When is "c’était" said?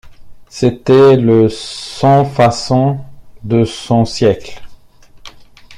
0.49-1.15